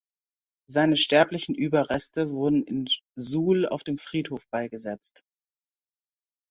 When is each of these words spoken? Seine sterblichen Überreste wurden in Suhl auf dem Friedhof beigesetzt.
Seine 0.67 0.97
sterblichen 0.97 1.53
Überreste 1.53 2.31
wurden 2.31 2.63
in 2.63 2.87
Suhl 3.15 3.67
auf 3.67 3.83
dem 3.83 3.99
Friedhof 3.99 4.43
beigesetzt. 4.49 5.21